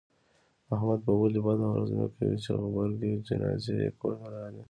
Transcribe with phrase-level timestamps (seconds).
[0.73, 4.59] احمد به ولې بده ورځ نه کوي، چې غبرگې جنازې یې کورته راغلې.